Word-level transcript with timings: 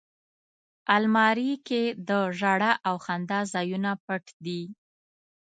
الماري 0.95 1.51
کې 1.67 1.83
د 2.09 2.09
ژړا 2.39 2.71
او 2.87 2.95
خندا 3.05 3.39
ځایونه 3.53 3.91
پټ 4.05 4.23
دي 4.45 4.61